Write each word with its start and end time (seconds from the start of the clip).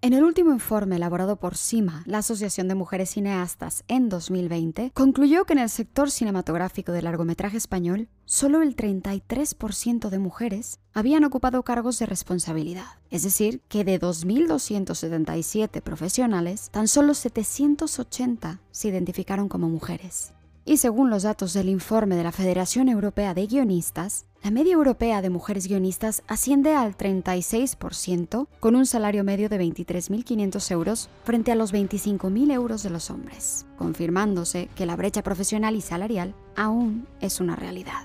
En 0.00 0.12
el 0.12 0.22
último 0.22 0.52
informe 0.52 0.94
elaborado 0.94 1.40
por 1.40 1.56
CIMA, 1.56 2.04
la 2.06 2.18
Asociación 2.18 2.68
de 2.68 2.76
Mujeres 2.76 3.10
Cineastas, 3.10 3.82
en 3.88 4.08
2020, 4.08 4.92
concluyó 4.94 5.44
que 5.44 5.54
en 5.54 5.58
el 5.58 5.68
sector 5.68 6.12
cinematográfico 6.12 6.92
de 6.92 7.02
largometraje 7.02 7.56
español, 7.56 8.08
solo 8.24 8.62
el 8.62 8.76
33% 8.76 10.08
de 10.08 10.18
mujeres 10.20 10.78
habían 10.94 11.24
ocupado 11.24 11.64
cargos 11.64 11.98
de 11.98 12.06
responsabilidad. 12.06 12.86
Es 13.10 13.24
decir, 13.24 13.60
que 13.66 13.82
de 13.82 14.00
2.277 14.00 15.82
profesionales, 15.82 16.70
tan 16.70 16.86
solo 16.86 17.14
780 17.14 18.60
se 18.70 18.88
identificaron 18.88 19.48
como 19.48 19.68
mujeres. 19.68 20.32
Y 20.68 20.76
según 20.76 21.08
los 21.08 21.22
datos 21.22 21.54
del 21.54 21.70
informe 21.70 22.14
de 22.14 22.22
la 22.22 22.30
Federación 22.30 22.90
Europea 22.90 23.32
de 23.32 23.46
Guionistas, 23.46 24.26
la 24.44 24.50
media 24.50 24.74
europea 24.74 25.22
de 25.22 25.30
mujeres 25.30 25.66
guionistas 25.66 26.22
asciende 26.28 26.74
al 26.74 26.94
36%, 26.94 28.48
con 28.60 28.76
un 28.76 28.84
salario 28.84 29.24
medio 29.24 29.48
de 29.48 29.58
23.500 29.58 30.70
euros 30.70 31.08
frente 31.24 31.52
a 31.52 31.54
los 31.54 31.72
25.000 31.72 32.52
euros 32.52 32.82
de 32.82 32.90
los 32.90 33.08
hombres, 33.08 33.64
confirmándose 33.78 34.68
que 34.76 34.84
la 34.84 34.94
brecha 34.94 35.22
profesional 35.22 35.74
y 35.74 35.80
salarial 35.80 36.34
aún 36.54 37.06
es 37.22 37.40
una 37.40 37.56
realidad. 37.56 38.04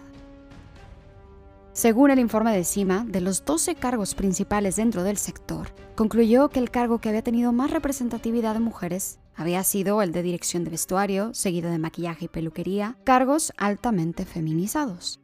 Según 1.74 2.12
el 2.12 2.20
informe 2.20 2.56
de 2.56 2.64
CIMA, 2.64 3.04
de 3.06 3.20
los 3.20 3.44
12 3.44 3.76
cargos 3.76 4.16
principales 4.16 4.78
dentro 4.78 5.04
del 5.04 5.18
sector, 5.18 5.68
concluyó 5.96 6.48
que 6.48 6.60
el 6.60 6.72
cargo 6.72 7.00
que 7.00 7.10
había 7.10 7.24
tenido 7.24 7.52
más 7.52 7.72
representatividad 7.72 8.54
de 8.54 8.62
mujeres 8.62 9.20
había 9.36 9.64
sido 9.64 10.02
el 10.02 10.12
de 10.12 10.24
dirección 10.24 10.64
de 10.64 10.72
vestuario, 10.72 11.34
seguido 11.34 11.72
de 11.72 11.80
maquillaje 11.80 12.26
y 12.26 12.28
peluquería, 12.28 12.98
cargos 13.04 13.54
altamente 13.58 14.26
feminizados. 14.26 15.20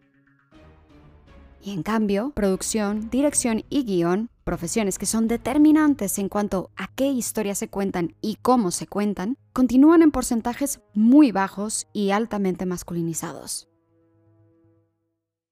Y 1.61 1.71
en 1.73 1.83
cambio, 1.83 2.31
producción, 2.33 3.09
dirección 3.09 3.63
y 3.69 3.83
guion, 3.83 4.29
profesiones 4.43 4.97
que 4.97 5.05
son 5.05 5.27
determinantes 5.27 6.17
en 6.17 6.29
cuanto 6.29 6.71
a 6.77 6.87
qué 6.87 7.07
historias 7.07 7.57
se 7.57 7.67
cuentan 7.67 8.15
y 8.21 8.37
cómo 8.41 8.71
se 8.71 8.87
cuentan, 8.87 9.37
continúan 9.51 10.01
en 10.01 10.11
porcentajes 10.11 10.79
muy 10.93 11.31
bajos 11.31 11.87
y 11.91 12.11
altamente 12.11 12.65
masculinizados. 12.65 13.67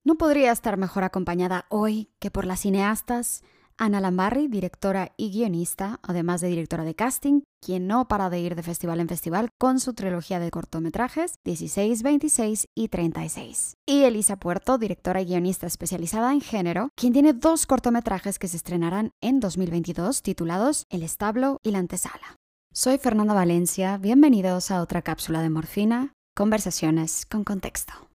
No 0.04 0.16
podría 0.16 0.54
estar 0.54 0.78
mejor 0.78 1.04
acompañada 1.04 1.66
hoy 1.70 2.10
que 2.20 2.32
por 2.32 2.46
las 2.46 2.62
cineastas 2.62 3.44
Ana 3.80 4.02
Lambarri, 4.02 4.48
directora 4.48 5.12
y 5.18 5.32
guionista, 5.32 6.00
además 6.02 6.42
de 6.42 6.48
directora 6.48 6.84
de 6.84 6.96
casting, 6.96 7.42
quien 7.62 7.86
no 7.86 8.08
para 8.08 8.30
de 8.30 8.40
ir 8.40 8.56
de 8.56 8.64
festival 8.64 9.00
en 9.00 9.08
festival 9.08 9.50
con 9.60 9.80
su 9.80 9.94
trilogía 9.94 10.40
de 10.40 10.50
cortometrajes 10.50 11.36
16, 11.46 12.02
26 12.02 12.66
y 12.76 12.88
36. 12.88 13.76
Y 13.86 14.04
Elisa 14.04 14.38
Puerto, 14.38 14.78
directora 14.78 15.22
y 15.22 15.26
guionista 15.26 15.68
especializada 15.68 16.34
en 16.34 16.42
género, 16.42 16.90
quien 16.96 17.14
tiene 17.14 17.34
dos 17.34 17.68
cortometrajes 17.68 18.40
que 18.40 18.48
se 18.48 18.58
estrenarán 18.58 19.12
en 19.22 19.40
2022 19.40 20.24
titulados 20.24 20.86
El 20.90 21.04
establo 21.04 21.60
y 21.64 21.72
la 21.72 21.80
antesala. 21.80 22.38
Soy 22.74 22.98
Fernanda 22.98 23.34
Valencia, 23.34 23.98
bienvenidos 23.98 24.72
a 24.72 24.82
otra 24.82 25.02
cápsula 25.04 25.42
de 25.42 25.50
morfina, 25.50 26.14
conversaciones 26.36 27.26
con 27.26 27.44
contexto. 27.44 28.07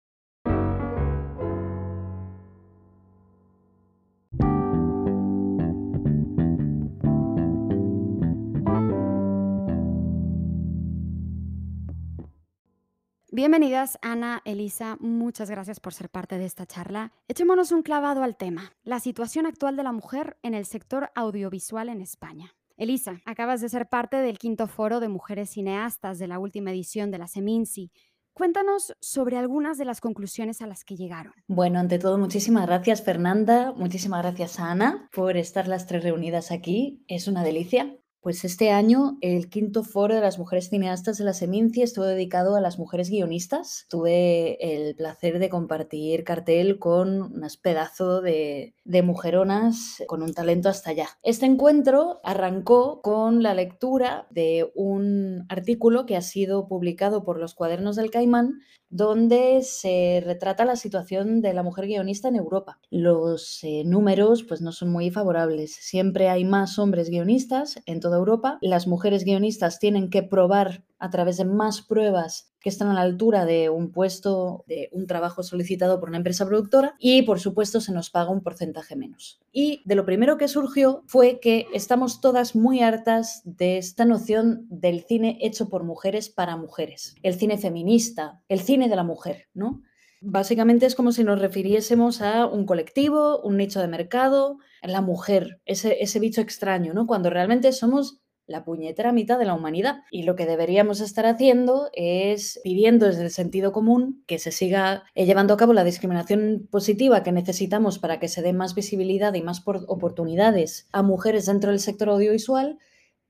Bienvenidas 13.35 13.99
Ana, 14.03 14.43
Elisa, 14.45 14.99
muchas 15.01 15.49
gracias 15.49 15.81
por 15.81 15.95
ser 15.95 16.11
parte 16.11 16.37
de 16.37 16.45
esta 16.45 16.67
charla. 16.67 17.15
Echémonos 17.29 17.73
un 17.73 17.81
clavado 17.81 18.23
al 18.23 18.37
tema, 18.37 18.75
la 18.85 19.01
situación 19.01 19.47
actual 19.47 19.75
de 19.75 19.83
la 19.83 19.93
mujer 19.93 20.37
en 20.43 20.53
el 20.53 20.67
sector 20.67 21.11
audiovisual 21.15 21.89
en 21.89 22.03
España. 22.03 22.53
Elisa, 22.77 23.23
acabas 23.25 23.63
de 23.63 23.71
ser 23.71 23.89
parte 23.89 24.19
del 24.19 24.39
quinto 24.39 24.67
foro 24.67 25.01
de 25.01 25.09
mujeres 25.09 25.49
cineastas 25.49 26.19
de 26.19 26.27
la 26.27 26.39
última 26.39 26.73
edición 26.73 27.11
de 27.11 27.17
la 27.17 27.27
Seminci. 27.27 27.91
Cuéntanos 28.35 28.95
sobre 29.01 29.39
algunas 29.39 29.79
de 29.79 29.87
las 29.87 30.03
conclusiones 30.03 30.61
a 30.61 30.67
las 30.67 30.85
que 30.85 30.97
llegaron. 30.97 31.33
Bueno, 31.49 31.79
ante 31.79 31.99
todo, 31.99 32.19
muchísimas 32.19 32.67
gracias 32.67 33.03
Fernanda, 33.03 33.73
muchísimas 33.75 34.21
gracias 34.21 34.61
Ana 34.61 35.09
por 35.11 35.39
estar 35.39 35.69
las 35.69 35.87
tres 35.87 36.03
reunidas 36.03 36.53
aquí. 36.53 37.03
Es 37.09 37.29
una 37.29 37.43
delicia. 37.43 37.97
Pues 38.23 38.45
este 38.45 38.71
año 38.71 39.19
el 39.21 39.51
quinto 39.51 39.83
foro 39.83 40.15
de 40.15 40.21
las 40.21 40.39
mujeres 40.39 40.69
cineastas 40.71 41.19
de 41.19 41.25
la 41.25 41.35
Seminci 41.35 41.83
estuvo 41.83 42.05
dedicado 42.05 42.55
a 42.55 42.61
las 42.61 42.79
mujeres 42.79 43.11
guionistas. 43.11 43.87
Tuve 43.91 44.59
el 44.61 44.95
placer 44.95 45.41
de 45.41 45.49
compartir 45.49 46.23
cartel 46.23 46.79
con 46.79 47.21
unas 47.21 47.57
pedazo 47.57 48.21
de, 48.21 48.77
de 48.85 49.03
mujeronas 49.03 50.05
con 50.07 50.23
un 50.23 50.35
talento 50.35 50.69
hasta 50.69 50.91
allá. 50.91 51.09
Este 51.25 51.47
encuentro 51.47 52.21
arrancó 52.23 53.03
con 53.03 53.43
la 53.43 53.55
lectura 53.55 54.29
de 54.31 54.71
un 54.77 55.45
artículo 55.49 56.07
que 56.07 56.17
ha 56.17 56.23
sido 56.23 56.69
publicado 56.69 57.25
por 57.25 57.41
los 57.41 57.55
Cuadernos 57.55 57.97
del 57.97 58.13
Caimán 58.13 58.61
donde 58.93 59.63
se 59.63 60.23
retrata 60.25 60.67
la 60.67 60.77
situación 60.77 61.41
de 61.41 61.55
la 61.55 61.63
mujer 61.63 61.87
guionista 61.87 62.29
en 62.29 62.37
Europa. 62.37 62.79
Los 62.91 63.65
eh, 63.65 63.83
números 63.87 64.45
pues 64.45 64.61
no 64.61 64.71
son 64.71 64.91
muy 64.91 65.11
favorables. 65.11 65.73
Siempre 65.73 66.29
hay 66.29 66.45
más 66.45 66.79
hombres 66.79 67.09
guionistas 67.09 67.81
en 67.87 68.01
toda 68.01 68.19
Europa. 68.19 68.59
Las 68.61 68.87
mujeres 68.87 69.25
guionistas 69.25 69.79
tienen 69.79 70.11
que 70.11 70.23
probar 70.23 70.85
a 71.03 71.11
través 71.11 71.37
de 71.37 71.45
más 71.45 71.83
pruebas 71.83 72.55
que 72.61 72.69
están 72.69 72.87
a 72.89 72.95
la 72.95 73.01
altura 73.01 73.45
de 73.45 73.71
un 73.71 73.91
puesto, 73.91 74.63
de 74.69 74.89
un 74.93 75.09
trabajo 75.09 75.43
solicitado 75.43 75.99
por 75.99 76.09
una 76.09 76.19
empresa 76.19 76.47
productora 76.47 76.95
y 77.01 77.23
por 77.23 77.41
supuesto 77.41 77.81
se 77.81 77.91
nos 77.91 78.09
paga 78.09 78.31
un 78.31 78.41
porcentaje 78.41 78.95
menos. 78.95 79.41
Y 79.51 79.83
de 79.85 79.97
lo 79.97 80.05
primero 80.05 80.39
que 80.39 80.47
surgió 80.47 81.03
fue 81.09 81.41
que 81.41 81.67
estamos 81.75 82.21
todas 82.21 82.55
muy 82.55 82.83
hartas 82.83 83.43
de 83.45 83.79
esta 83.79 84.05
noción 84.05 84.65
del 84.71 85.03
cine 85.03 85.39
hecho 85.41 85.69
por 85.69 85.83
mujeres 85.83 86.29
para 86.29 86.57
mujeres, 86.57 87.17
el 87.25 87.35
cine 87.35 87.59
feminista, 87.59 88.41
el 88.49 88.61
cine 88.61 88.89
de 88.89 88.95
la 88.95 89.03
mujer, 89.03 89.49
¿no? 89.55 89.83
Básicamente 90.21 90.87
es 90.87 90.95
como 90.95 91.11
si 91.11 91.25
nos 91.25 91.41
refiriésemos 91.41 92.23
a 92.23 92.47
un 92.47 92.65
colectivo, 92.65 93.41
un 93.41 93.57
nicho 93.57 93.81
de 93.81 93.89
mercado, 93.89 94.59
la 94.81 95.01
mujer, 95.01 95.61
ese, 95.65 96.01
ese 96.01 96.21
bicho 96.21 96.41
extraño, 96.41 96.95
¿no? 96.95 97.09
Cuando 97.09 97.29
realmente 97.29 97.73
somos 97.73 98.22
la 98.53 98.65
puñetera 98.65 99.13
mitad 99.13 99.39
de 99.39 99.47
la 99.47 99.55
humanidad. 99.55 100.03
Y 100.11 100.23
lo 100.23 100.37
que 100.37 100.47
deberíamos 100.47 101.01
estar 101.01 101.27
haciendo 101.27 101.91
es 101.95 102.61
pidiendo 102.63 103.07
desde 103.07 103.25
el 103.25 103.31
sentido 103.31 103.73
común 103.73 104.23
que 104.27 104.39
se 104.39 104.53
siga 104.53 105.03
eh, 105.15 105.27
llevando 105.27 105.55
a 105.55 105.57
cabo 105.57 105.73
la 105.73 105.83
discriminación 105.83 106.69
positiva 106.71 107.25
que 107.25 107.33
necesitamos 107.33 107.99
para 107.99 108.21
que 108.21 108.29
se 108.29 108.43
dé 108.43 108.53
más 108.53 108.75
visibilidad 108.77 109.35
y 109.35 109.43
más 109.43 109.63
oportunidades 109.67 110.89
a 110.93 111.03
mujeres 111.03 111.47
dentro 111.47 111.71
del 111.71 111.81
sector 111.81 112.11
audiovisual 112.11 112.79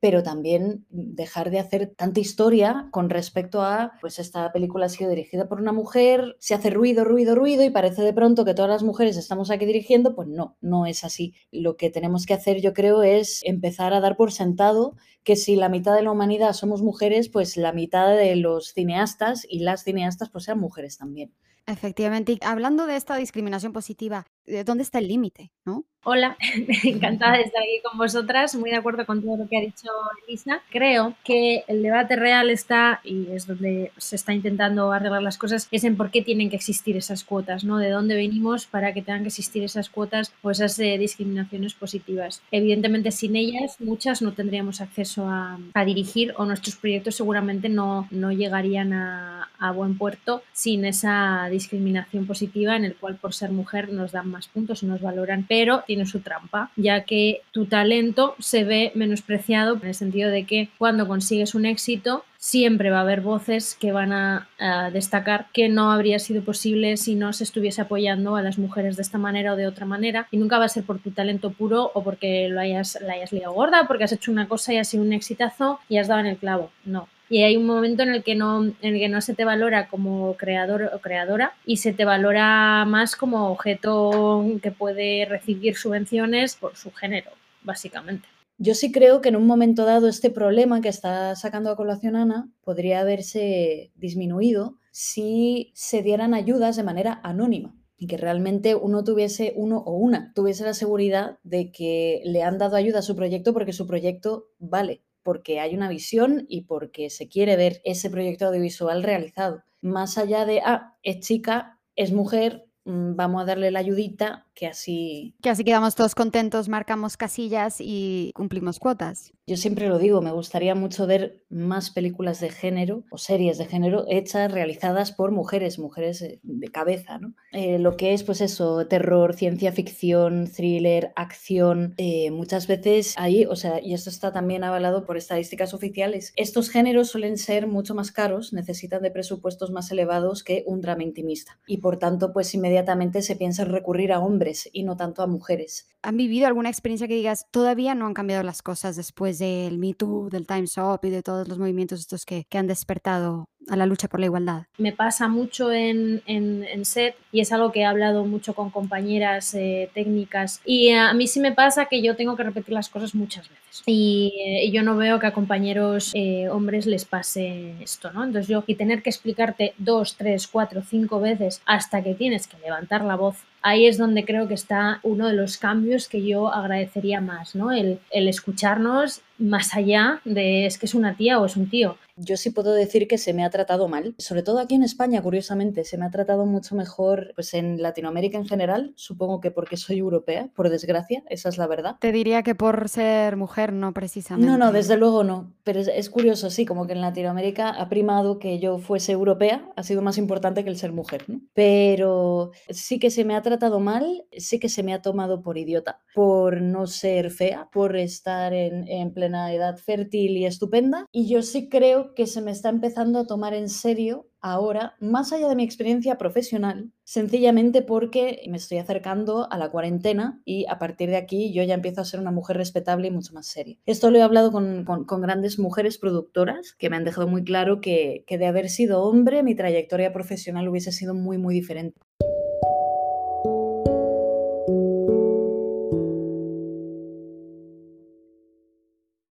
pero 0.03 0.25
también 0.25 0.85
dejar 0.91 1.53
de 1.53 1.61
hacer 1.61 1.95
tanta 1.97 2.19
historia 2.19 2.89
con 2.91 3.09
respecto 3.09 3.63
a, 3.63 3.93
pues 4.01 4.19
esta 4.19 4.51
película 4.51 4.87
ha 4.87 4.89
sido 4.89 5.09
dirigida 5.09 5.49
por 5.49 5.61
una 5.61 5.71
mujer, 5.71 6.35
se 6.41 6.55
hace 6.55 6.71
ruido, 6.71 7.05
ruido, 7.05 7.37
ruido 7.37 7.63
y 7.63 7.71
parece 7.71 8.03
de 8.03 8.13
pronto 8.13 8.45
que 8.45 8.53
todas 8.53 8.69
las 8.69 8.83
mujeres 8.83 9.17
estamos 9.17 9.53
aquí 9.53 9.65
dirigiendo, 9.65 10.17
pues 10.17 10.27
no, 10.27 10.57
no 10.61 10.87
es 10.87 11.05
así. 11.05 11.35
Lo 11.53 11.77
que 11.77 11.89
tenemos 11.89 12.27
que 12.27 12.35
hacer 12.35 12.61
yo 12.61 12.73
creo 12.73 13.05
es 13.05 13.43
empezar 13.45 13.95
a 13.95 14.01
dar 14.01 14.17
por 14.17 14.33
sentado 14.33 14.97
que 15.23 15.37
si 15.37 15.55
la 15.55 15.69
mitad 15.69 15.95
de 15.95 16.03
la 16.03 16.11
humanidad 16.11 16.53
somos 16.53 16.83
mujeres, 16.83 17.29
pues 17.29 17.57
la 17.57 17.73
mitad 17.73 18.17
de 18.17 18.35
los 18.35 18.73
cineastas 18.73 19.47
y 19.49 19.61
las 19.61 19.85
cineastas 19.85 20.31
pues 20.31 20.43
sean 20.43 20.59
mujeres 20.59 20.99
también. 20.99 21.33
Efectivamente, 21.67 22.33
y 22.33 22.39
hablando 22.43 22.87
de 22.87 22.97
esta 22.97 23.17
discriminación 23.17 23.73
positiva, 23.73 24.27
¿dónde 24.65 24.83
está 24.83 24.99
el 24.99 25.09
límite? 25.09 25.53
¿no? 25.65 25.85
Hola, 26.05 26.37
encantada 26.83 27.37
de 27.37 27.45
estar 27.45 27.63
aquí 27.63 27.81
con 27.85 27.97
vosotras, 27.97 28.57
muy 28.57 28.71
de 28.71 28.77
acuerdo 28.77 29.07
con 29.07 29.23
todo 29.23 29.37
lo 29.37 29.49
que 29.49 29.57
ha 29.57 29.61
dicho 29.61 29.89
Elisa. 30.27 30.61
Creo 30.71 31.15
que 31.23 31.63
el 31.69 31.81
debate 31.85 32.17
real 32.17 32.51
está, 32.51 33.01
y 33.05 33.29
es 33.31 33.47
donde 33.47 33.93
se 33.97 34.17
está 34.17 34.33
intentando 34.33 34.91
arreglar 34.91 35.23
las 35.23 35.39
cosas, 35.39 35.69
es 35.71 35.85
en 35.85 35.97
por 35.97 36.11
qué 36.11 36.21
tienen 36.21 36.51
que 36.51 36.57
existir 36.57 36.97
esas 36.97 37.23
cuotas, 37.23 37.63
¿no? 37.63 37.79
De 37.79 37.91
dónde 37.91 38.17
venimos 38.17 38.67
para 38.67 38.93
que 38.93 39.03
tengan 39.03 39.23
que 39.23 39.29
existir 39.29 39.63
esas 39.63 39.89
cuotas 39.89 40.33
o 40.43 40.51
esas 40.51 40.77
eh, 40.81 40.99
discriminaciones 40.99 41.75
positivas. 41.75 42.43
Evidentemente, 42.51 43.13
sin 43.13 43.37
ellas, 43.37 43.77
muchas 43.79 44.23
no 44.23 44.33
tendríamos 44.33 44.81
acceso 44.81 45.29
a, 45.29 45.59
dirigir 45.87 46.33
o 46.37 46.45
nuestros 46.45 46.77
proyectos 46.77 47.17
seguramente 47.17 47.69
no, 47.69 48.07
no 48.11 48.31
llegarían 48.31 48.93
a, 48.93 49.51
a 49.59 49.73
buen 49.73 49.99
puerto 49.99 50.43
sin 50.53 50.85
esa 50.85 51.49
discriminación 51.51 52.27
positiva 52.27 52.77
en 52.77 52.85
el 52.85 52.95
cual 52.97 53.17
por 53.17 53.35
ser 53.35 53.51
mujer 53.51 53.93
nos 53.93 54.13
dan 54.13 54.32
más 54.33 54.49
puntos 54.49 54.83
y 54.83 54.87
nos 54.87 55.01
valoran, 55.01 55.47
pero 55.49 55.85
tiene 55.87 56.07
su 56.07 56.21
trampa, 56.21 56.71
ya 56.77 57.05
que 57.05 57.43
tu 57.53 57.67
talento 57.67 58.35
se 58.41 58.65
ve 58.65 58.91
menospreciado 58.95 59.77
en 59.81 59.89
el 59.89 59.95
sentido 59.95 60.31
de 60.31 60.45
que 60.45 60.71
cuando 60.79 61.07
consigues 61.07 61.55
un 61.55 61.67
éxito 61.67 62.25
siempre 62.39 62.91
va 62.91 62.99
a 62.99 63.03
haber 63.03 63.21
voces 63.21 63.77
que 63.79 63.93
van 63.93 64.13
a, 64.13 64.49
destacar 64.93 65.47
que 65.53 65.69
no 65.69 65.93
habría 65.93 66.19
sido 66.19 66.43
posible 66.43 66.97
si 66.97 67.15
no 67.15 67.33
se 67.33 67.45
estuviese 67.45 67.81
apoyando 67.83 68.35
a 68.35 68.43
las 68.43 68.59
mujeres 68.59 68.97
de 68.97 69.03
esta 69.03 69.19
manera 69.19 69.53
o 69.53 69.57
de 69.57 69.69
otra 69.69 69.87
manera 69.87 70.27
y 70.33 70.39
nunca 70.39 70.59
va 70.59 70.65
a 70.65 70.69
ser 70.69 70.83
por 70.83 70.99
tu 70.99 71.13
talento 71.13 71.51
puro 71.51 71.93
o 71.95 72.03
porque 72.03 72.49
lo 72.49 72.61
hayas, 72.61 72.99
la 73.01 73.13
hayas 73.13 73.33
liado 73.33 73.53
gorda, 73.53 73.87
porque 73.87 74.05
has 74.05 74.13
hecho 74.13 74.33
una 74.33 74.49
cosa 74.49 74.73
y 74.73 74.79
ha 74.79 74.85
sido 74.85 75.05
un 75.05 75.13
exitazo 75.13 75.79
y 75.89 75.99
has 75.99 76.09
dado 76.09 76.21
en 76.21 76.27
el 76.27 76.37
clavo. 76.37 76.73
No, 76.85 77.09
y 77.33 77.45
hay 77.45 77.57
un 77.57 77.65
momento 77.65 78.03
en 78.03 78.11
el 78.11 78.23
que 78.23 78.35
no, 78.35 78.63
en 78.63 78.77
el 78.83 78.99
que 78.99 79.09
no 79.09 79.23
se 79.23 79.33
te 79.33 79.47
valora 79.47 79.89
como 79.89 80.37
creador 80.37 80.91
o 80.95 80.99
creadora 80.99 81.55
y 81.65 81.79
se 81.79 81.95
te 81.95 82.05
valora 82.05 82.85
más 82.85 83.17
como 83.17 83.51
objeto 83.51 84.45
que 84.63 84.71
puede 84.71 85.25
recibir 85.25 85.77
subvenciones 85.77 86.57
por 86.57 86.77
su 86.77 86.93
género, 86.93 87.31
básicamente. 87.63 88.29
Yo 88.59 88.75
sí 88.75 88.93
creo 88.93 89.23
que 89.23 89.31
en 89.31 89.37
un 89.37 89.47
momento 89.47 89.87
dado 89.87 90.09
este 90.09 90.29
problema 90.29 90.83
que 90.83 90.91
está 90.91 91.35
sacando 91.35 91.71
a 91.71 91.77
colación 91.77 92.17
Ana 92.17 92.51
podría 92.65 93.01
haberse 93.01 93.93
disminuido 93.95 94.77
si 94.91 95.73
se 95.75 96.03
dieran 96.03 96.35
ayudas 96.35 96.77
de 96.77 96.83
manera 96.83 97.19
anónima 97.25 97.75
y 97.97 98.09
que 98.09 98.19
realmente 98.19 98.75
uno 98.75 99.05
tuviese, 99.05 99.55
uno 99.57 99.79
o 99.79 99.95
una, 99.95 100.35
tuviese 100.35 100.65
la 100.65 100.75
seguridad 100.75 101.39
de 101.45 101.73
que 101.73 102.21
le 102.27 102.43
han 102.43 102.59
dado 102.59 102.77
ayuda 102.77 102.99
a 102.99 103.03
su 103.03 103.17
proyecto 103.17 103.55
porque 103.55 103.73
su 103.73 103.87
proyecto 103.87 104.49
vale, 104.59 105.01
porque 105.23 105.61
hay 105.61 105.75
una 105.75 105.89
visión 105.89 106.47
y 106.49 106.63
porque 106.63 107.11
se 107.11 107.29
quiere 107.29 107.57
ver 107.57 107.81
ese 107.85 108.11
proyecto 108.11 108.47
audiovisual 108.47 109.03
realizado. 109.03 109.65
Más 109.81 110.19
allá 110.19 110.45
de, 110.47 110.61
ah, 110.65 110.97
es 111.03 111.21
chica, 111.21 111.81
es 111.97 112.13
mujer, 112.13 112.67
mm, 112.85 113.15
vamos 113.17 113.43
a 113.43 113.47
darle 113.47 113.71
la 113.71 113.81
ayudita 113.81 114.47
que 114.55 114.67
así... 114.67 115.35
Que 115.43 115.51
así 115.51 115.65
quedamos 115.65 115.95
todos 115.95 116.15
contentos, 116.15 116.69
marcamos 116.69 117.17
casillas 117.17 117.77
y 117.81 118.33
cumplimos 118.35 118.79
cuotas. 118.79 119.33
Yo 119.47 119.57
siempre 119.57 119.89
lo 119.89 119.99
digo, 119.99 120.23
me 120.23 120.31
gustaría 120.31 120.75
mucho 120.75 121.07
ver 121.07 121.45
más 121.51 121.91
películas 121.91 122.39
de 122.41 122.51
género 122.51 123.03
o 123.11 123.19
series 123.19 123.59
de 123.59 123.67
género 123.67 124.05
hechas, 124.09 124.53
realizadas 124.53 125.11
por 125.11 125.33
mujeres, 125.33 125.81
mujeres 125.81 126.23
eh, 126.23 126.39
de 126.45 126.69
cabeza, 126.69 127.19
¿no? 127.19 127.35
Eh, 127.53 127.79
lo 127.79 127.97
que 127.97 128.15
es, 128.15 128.23
pues 128.23 128.41
eso, 128.41 128.87
terror, 128.87 129.35
ciencia 129.35 129.73
ficción, 129.73 130.47
thriller, 130.47 131.13
acción, 131.17 131.95
eh, 131.97 132.31
muchas 132.31 132.69
veces 132.69 133.15
ahí, 133.19 133.45
o 133.47 133.57
sea, 133.57 133.81
y 133.83 133.95
esto 133.95 134.11
está 134.11 134.33
también 134.33 134.63
avalado 134.63 135.05
por 135.05 135.17
estadísticas 135.17 135.75
oficiales, 135.75 136.33
estos 136.37 136.71
géneros 136.71 137.09
suelen 137.09 137.37
ser 137.37 137.67
mucho 137.67 137.95
más 137.95 138.13
caros, 138.13 138.53
necesitan 138.53 139.03
de 139.03 139.11
presupuestos 139.11 139.73
más 139.73 139.91
elevados 139.91 140.45
que 140.45 140.63
un 140.67 140.81
drama 140.81 141.03
intimista. 141.03 141.59
Y 141.67 141.79
por 141.79 141.99
tanto, 141.99 142.33
pues 142.33 142.55
inmediatamente 142.55 143.23
se 143.23 143.35
piensa 143.35 143.63
en 143.63 143.71
recurrir 143.71 144.13
a 144.13 144.21
hombres 144.21 144.42
y 144.73 144.83
no 144.83 144.97
tanto 144.97 145.23
a 145.23 145.27
mujeres. 145.27 145.87
¿Han 146.03 146.17
vivido 146.17 146.47
alguna 146.47 146.69
experiencia 146.69 147.07
que 147.07 147.15
digas, 147.15 147.47
todavía 147.51 147.95
no 147.95 148.07
han 148.07 148.15
cambiado 148.15 148.43
las 148.43 148.63
cosas 148.63 148.97
después 148.97 149.39
del 149.39 149.79
Me 149.79 149.95
Too, 149.95 150.31
del 150.31 150.47
Time's 150.47 150.77
Up 150.77 151.01
y 151.05 151.11
de 151.11 151.23
todos 151.23 151.47
los 151.49 151.59
movimientos 151.59 152.01
estos 152.01 152.25
que, 152.25 152.45
que 152.49 152.59
han 152.59 152.67
despertado 152.67 153.47
a 153.69 153.77
la 153.77 153.87
lucha 153.87 154.09
por 154.09 154.21
la 154.21 154.27
igualdad? 154.27 154.65
Me 154.79 154.93
pasa 154.93 155.29
mucho 155.29 155.73
en, 155.73 156.23
en, 156.27 156.65
en 156.65 156.85
set 156.85 157.15
y 157.31 157.41
es 157.41 157.53
algo 157.53 157.73
que 157.73 157.81
he 157.81 157.85
hablado 157.85 158.25
mucho 158.25 158.55
con 158.55 158.71
compañeras 158.71 159.55
eh, 159.55 159.91
técnicas 159.95 160.61
y 160.65 160.91
a 160.91 161.13
mí 161.15 161.27
sí 161.27 161.41
me 161.41 161.53
pasa 161.53 161.87
que 161.87 162.03
yo 162.03 162.17
tengo 162.17 162.37
que 162.37 162.43
repetir 162.43 162.75
las 162.75 162.89
cosas 162.89 163.15
muchas 163.15 163.49
veces 163.49 163.83
y, 163.87 164.33
eh, 164.45 164.71
yo 164.73 164.83
no 164.83 164.97
veo 164.97 165.19
que 165.19 165.27
a 165.27 165.33
compañeros 165.33 166.13
eh, 166.15 166.49
hombres 166.49 166.87
les 166.87 167.05
pase 167.05 167.75
esto, 167.83 168.13
¿no? 168.13 168.25
Entonces 168.25 168.49
yo 168.49 168.65
y 168.67 168.75
tener 168.75 169.03
que 169.03 169.11
explicarte 169.11 169.75
dos, 169.79 170.17
tres, 170.17 170.47
cuatro, 170.47 170.83
cinco 170.83 171.21
veces 171.21 171.61
hasta 171.67 172.03
que 172.03 172.15
tienes 172.15 172.47
que 172.47 172.59
levantar 172.59 173.05
la 173.05 173.17
voz 173.17 173.37
ahí 173.63 173.87
es 173.87 173.97
donde 173.99 174.25
creo 174.25 174.49
que 174.49 174.55
está 174.55 175.01
uno 175.03 175.29
de 175.29 175.35
los 175.35 175.57
cambios 175.57 176.09
que 176.09 176.25
yo 176.25 176.53
agradecería 176.53 177.21
más, 177.21 177.55
¿no? 177.55 177.73
El, 177.73 178.01
el 178.11 178.29
escucharnos 178.29 179.23
más 179.43 179.75
allá 179.75 180.21
de 180.25 180.67
es 180.67 180.79
que 180.79 180.87
es 180.87 180.95
una 180.95 181.17
tía 181.17 181.41
o 181.41 181.47
es 181.47 181.57
un 181.57 181.69
tío. 181.69 181.97
Yo 182.17 182.37
sí 182.37 182.51
puedo 182.51 182.73
decir 182.73 183.09
que 183.09 183.19
se 183.19 183.33
me 183.33 183.45
ha 183.45 183.51
tratado 183.51 183.89
mal, 183.89 184.15
sobre 184.19 184.43
todo 184.43 184.59
aquí 184.59 184.75
en 184.75 184.83
España, 184.83 185.23
curiosamente, 185.23 185.85
se 185.85 185.97
me 185.97 186.05
ha 186.05 186.11
tratado 186.11 186.45
mucho 186.45 186.75
mejor 186.75 187.33
pues 187.35 187.55
en 187.55 187.81
Latinoamérica 187.81 188.37
en 188.37 188.47
general, 188.47 188.93
supongo 188.97 189.41
que 189.41 189.51
porque 189.51 189.77
soy 189.77 189.99
europea, 189.99 190.51
por 190.55 190.69
desgracia, 190.69 191.23
esa 191.29 191.49
es 191.49 191.59
la 191.59 191.67
verdad. 191.67 191.97
Te 192.01 192.13
diría 192.13 192.43
que 192.43 192.55
por 192.55 192.89
ser 192.89 193.37
mujer, 193.37 193.73
no 193.73 193.93
precisamente. 193.93 194.47
No, 194.47 194.59
no, 194.59 194.73
desde 194.73 194.97
luego 194.97 195.25
no, 195.25 195.55
pero 195.65 195.81
es, 195.81 195.89
es 195.89 196.11
curioso, 196.11 196.51
sí, 196.51 196.67
como 196.67 196.87
que 196.87 196.93
en 196.93 197.01
Latinoamérica 197.01 197.71
ha 197.71 197.89
primado 197.89 198.39
que 198.39 198.59
yo 198.59 198.79
fuese 198.79 199.13
europea, 199.13 199.67
ha 199.75 199.83
sido 199.83 200.03
más 200.03 200.19
importante 200.19 200.65
que 200.65 200.71
el 200.71 200.77
ser 200.77 200.93
mujer, 200.93 201.25
¿no? 201.29 201.41
Pero 201.55 202.53
sí 202.69 202.99
que 202.99 203.11
se 203.11 203.25
me 203.25 203.35
ha 203.35 203.43
tratado 203.43 203.81
mal, 203.81 204.25
sí 204.37 204.61
que 204.61 204.69
se 204.69 204.83
me 204.83 204.93
ha 204.93 205.01
tomado 205.03 205.43
por 205.43 205.57
idiota, 205.57 206.01
por 206.15 206.61
no 206.61 206.87
ser 206.87 207.31
fea, 207.31 207.69
por 207.73 207.97
estar 207.97 208.53
en, 208.53 208.87
en 208.87 209.13
plena 209.13 209.32
edad 209.33 209.79
fértil 209.79 210.37
y 210.37 210.47
estupenda. 210.47 211.07
Y 211.13 211.29
yo 211.29 211.43
sí 211.43 211.69
creo 211.69 212.15
que 212.15 212.27
se 212.27 212.41
me 212.41 212.51
está 212.51 212.69
empezando 212.69 213.19
a 213.19 213.27
tomar 213.27 213.55
en 213.55 213.69
serio 213.69 214.27
ahora, 214.41 214.97
más 215.01 215.33
allá 215.33 215.49
de 215.49 215.55
mi 215.55 215.63
experiencia 215.63 216.19
profesional, 216.19 216.91
sencillamente 217.05 217.81
porque 217.81 218.43
me 218.49 218.57
estoy 218.57 218.79
acercando 218.79 219.51
a 219.51 219.57
la 219.57 219.71
cuarentena 219.71 220.43
y 220.45 220.67
a 220.69 220.79
partir 220.79 221.11
de 221.11 221.17
aquí 221.17 221.53
yo 221.53 221.63
ya 221.63 221.75
empiezo 221.75 222.01
a 222.01 222.05
ser 222.05 222.19
una 222.19 222.33
mujer 222.33 222.57
respetable 222.57 223.07
y 223.07 223.13
mucho 223.13 223.33
más 223.33 223.47
seria. 223.47 223.79
Esto 223.87 224.11
lo 224.11 224.19
he 224.19 224.23
hablado 224.23 224.51
con, 224.51 224.85
grandes 225.23 225.59
mujeres 225.59 225.97
productoras 225.97 226.75
que 226.77 226.91
me 226.91 226.97
han 226.97 227.05
dejado 227.05 227.29
muy 227.29 227.45
claro 227.45 227.81
que 227.81 228.25
de 228.29 228.47
haber 228.47 228.69
sido 228.69 229.03
hombre 229.05 229.43
mi 229.45 229.55
trayectoria 229.55 230.13
profesional 230.13 230.69
hubiese 230.69 230.91
sido 230.91 231.15
muy, 231.15 231.39
muy 231.39 231.55
diferente. 231.55 232.01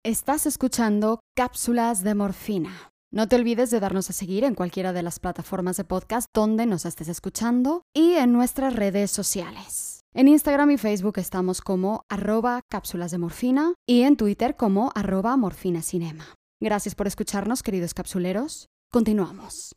Estás 0.07 0.45
escuchando 0.45 1.19
Cápsulas 1.35 2.01
de 2.01 2.15
Morfina. 2.15 2.93
No 3.11 3.27
te 3.27 3.35
olvides 3.35 3.71
de 3.71 3.81
darnos 3.81 4.09
a 4.09 4.13
seguir 4.13 4.45
en 4.45 4.55
cualquiera 4.55 4.93
de 4.93 5.03
las 5.03 5.19
plataformas 5.19 5.75
de 5.75 5.83
podcast 5.83 6.27
donde 6.33 6.65
nos 6.65 6.85
estés 6.85 7.09
escuchando 7.09 7.81
y 7.93 8.13
en 8.13 8.31
nuestras 8.31 8.73
redes 8.73 9.11
sociales. 9.11 10.05
En 10.13 10.29
Instagram 10.29 10.71
y 10.71 10.77
Facebook 10.77 11.17
estamos 11.17 11.59
como 11.59 12.03
arroba 12.07 12.61
cápsulas 12.69 13.11
de 13.11 13.17
morfina 13.17 13.73
y 13.85 14.03
en 14.03 14.15
Twitter 14.15 14.55
como 14.55 14.93
arroba 14.95 15.35
morfinacinema. 15.35 16.35
Gracias 16.61 16.95
por 16.95 17.07
escucharnos, 17.07 17.61
queridos 17.61 17.93
capsuleros. 17.93 18.67
Continuamos. 18.89 19.75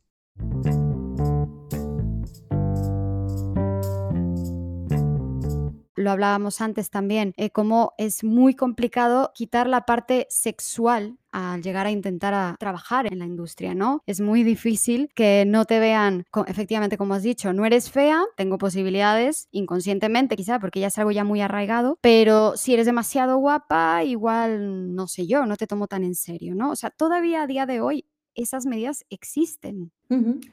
Lo 6.00 6.10
hablábamos 6.10 6.60
antes 6.60 6.90
también, 6.90 7.32
eh, 7.36 7.50
cómo 7.50 7.94
es 7.98 8.24
muy 8.24 8.54
complicado 8.54 9.32
quitar 9.34 9.66
la 9.68 9.86
parte 9.86 10.26
sexual 10.30 11.18
al 11.32 11.62
llegar 11.62 11.86
a 11.86 11.90
intentar 11.90 12.34
a 12.34 12.56
trabajar 12.58 13.06
en 13.12 13.20
la 13.20 13.26
industria, 13.26 13.74
¿no? 13.74 14.02
Es 14.06 14.20
muy 14.20 14.42
difícil 14.42 15.10
que 15.14 15.44
no 15.46 15.64
te 15.64 15.78
vean, 15.78 16.24
efectivamente, 16.46 16.96
como 16.98 17.14
has 17.14 17.22
dicho, 17.22 17.52
no 17.52 17.64
eres 17.64 17.90
fea, 17.90 18.24
tengo 18.36 18.58
posibilidades, 18.58 19.48
inconscientemente 19.52 20.36
quizá, 20.36 20.58
porque 20.58 20.80
ya 20.80 20.88
es 20.88 20.98
algo 20.98 21.12
ya 21.12 21.24
muy 21.24 21.40
arraigado, 21.40 21.98
pero 22.00 22.56
si 22.56 22.74
eres 22.74 22.86
demasiado 22.86 23.38
guapa, 23.38 24.02
igual, 24.04 24.94
no 24.94 25.06
sé 25.06 25.26
yo, 25.26 25.46
no 25.46 25.56
te 25.56 25.66
tomo 25.66 25.86
tan 25.86 26.02
en 26.02 26.14
serio, 26.14 26.54
¿no? 26.54 26.70
O 26.72 26.76
sea, 26.76 26.90
todavía 26.90 27.42
a 27.42 27.46
día 27.46 27.66
de 27.66 27.80
hoy 27.80 28.06
esas 28.34 28.66
medidas 28.66 29.04
existen. 29.10 29.92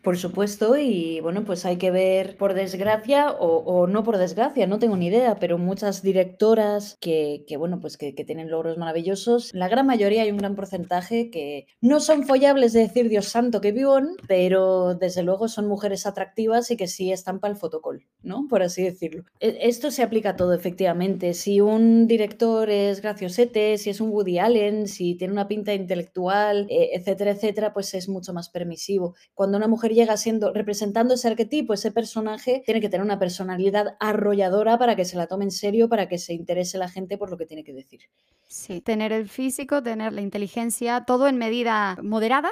Por 0.03 0.17
supuesto, 0.17 0.77
y 0.77 1.19
bueno, 1.21 1.43
pues 1.43 1.65
hay 1.65 1.77
que 1.77 1.89
ver, 1.89 2.37
por 2.37 2.53
desgracia, 2.53 3.31
o, 3.31 3.87
no 3.87 4.03
por 4.03 4.19
desgracia, 4.19 4.67
no 4.67 4.77
tengo 4.77 4.95
ni 4.97 5.07
idea, 5.07 5.37
pero 5.39 5.57
muchas 5.57 6.03
directoras 6.03 6.95
que, 7.01 7.43
bueno, 7.57 7.79
pues 7.79 7.97
que, 7.97 8.13
tienen 8.13 8.51
logros 8.51 8.77
maravillosos, 8.77 9.53
la 9.53 9.67
gran 9.67 9.87
mayoría 9.87 10.23
hay 10.23 10.31
un 10.31 10.37
gran 10.37 10.55
porcentaje 10.55 11.31
que 11.31 11.65
no 11.81 11.99
son 11.99 12.25
follables 12.25 12.73
de 12.73 12.81
decir 12.81 13.09
Dios 13.09 13.29
santo 13.29 13.59
que 13.59 13.71
vivón, 13.71 14.15
pero 14.27 14.93
desde 14.93 15.23
luego 15.23 15.47
son 15.47 15.67
mujeres 15.67 16.05
atractivas 16.05 16.69
y 16.69 16.77
que 16.77 16.87
sí 16.87 17.11
están 17.11 17.39
para 17.39 17.53
el 17.53 17.59
fotocol, 17.59 18.05
¿no? 18.21 18.47
Por 18.47 18.61
así 18.61 18.83
decirlo. 18.83 19.23
E, 19.39 19.57
esto 19.61 19.89
se 19.89 20.03
aplica 20.03 20.31
a 20.31 20.35
todo, 20.35 20.53
efectivamente. 20.53 21.33
Si 21.33 21.61
un 21.61 22.05
director 22.05 22.69
es 22.69 23.01
graciosete, 23.01 23.77
si 23.77 23.89
es 23.89 24.01
un 24.01 24.09
Woody 24.09 24.37
Allen, 24.37 24.87
si 24.87 25.15
tiene 25.15 25.33
una 25.33 25.47
pinta 25.47 25.73
intelectual, 25.73 26.67
eh, 26.69 26.89
etcétera, 26.93 27.31
etcétera, 27.31 27.73
pues 27.73 27.93
es 27.93 28.07
mucho 28.07 28.33
más 28.33 28.49
permisivo 28.49 29.15
cuando 29.47 29.59
una 29.59 29.69
mujer 29.69 29.93
llega 29.93 30.17
siendo, 30.17 30.51
representando 30.51 31.13
ese 31.13 31.29
arquetipo, 31.29 31.73
ese 31.73 31.89
personaje, 31.89 32.63
tiene 32.65 32.81
que 32.81 32.89
tener 32.89 33.05
una 33.05 33.17
personalidad 33.17 33.95
arrolladora 33.97 34.77
para 34.77 34.97
que 34.97 35.05
se 35.05 35.15
la 35.15 35.27
tome 35.27 35.45
en 35.45 35.51
serio, 35.51 35.87
para 35.87 36.09
que 36.09 36.17
se 36.17 36.33
interese 36.33 36.77
la 36.77 36.89
gente 36.89 37.17
por 37.17 37.31
lo 37.31 37.37
que 37.37 37.45
tiene 37.45 37.63
que 37.63 37.71
decir. 37.71 38.01
Sí, 38.49 38.81
tener 38.81 39.13
el 39.13 39.29
físico, 39.29 39.81
tener 39.81 40.11
la 40.11 40.19
inteligencia, 40.19 41.05
todo 41.07 41.29
en 41.29 41.37
medida 41.37 41.97
moderada, 42.03 42.49